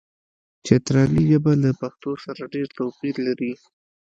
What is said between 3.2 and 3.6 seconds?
لري.